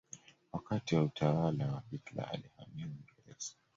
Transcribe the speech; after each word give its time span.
Wakati 0.51 0.95
wa 0.95 1.03
utawala 1.03 1.71
wa 1.73 1.81
Hitler 1.91 2.25
alihamia 2.31 2.85
Uingereza. 2.87 3.53